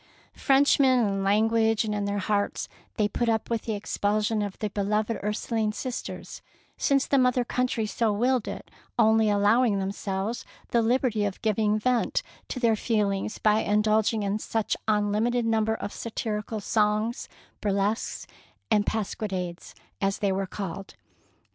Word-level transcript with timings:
Frenchmen 0.33 0.97
in 1.07 1.23
language 1.23 1.85
and 1.85 1.93
in 1.93 2.05
their 2.05 2.17
hearts, 2.17 2.67
they 2.97 3.07
put 3.07 3.29
up 3.29 3.51
with 3.51 3.65
the 3.65 3.75
expulsion 3.75 4.41
of 4.41 4.57
their 4.57 4.71
beloved 4.71 5.19
Ursuline 5.23 5.73
sisters, 5.73 6.41
since 6.75 7.05
the 7.05 7.19
mother 7.19 7.45
country 7.45 7.85
so 7.85 8.11
willed 8.11 8.47
it, 8.47 8.71
only 8.97 9.29
allowing 9.29 9.77
themselves 9.77 10.43
the 10.69 10.81
liberty 10.81 11.23
of 11.23 11.39
giving 11.43 11.77
vent 11.77 12.23
to 12.47 12.59
their 12.59 12.75
feelings 12.75 13.37
by 13.37 13.63
indulg 13.63 14.11
ing 14.11 14.23
in 14.23 14.39
an 14.55 14.63
unlimited 14.87 15.45
number 15.45 15.75
of 15.75 15.93
satirical 15.93 16.59
songs, 16.59 17.29
burlesques, 17.61 18.25
and 18.71 18.87
pasquinades, 18.87 19.75
as 20.01 20.17
they 20.17 20.31
were 20.31 20.47
called. 20.47 20.95